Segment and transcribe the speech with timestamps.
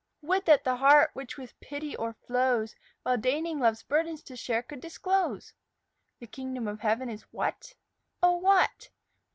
[0.23, 4.81] Would that the heart which with pity o'erflows, While deigning love's burdens to share, Could
[4.81, 5.53] disclose!
[6.17, 7.75] The kingdom of heaven is what?
[8.23, 8.89] Oh, what?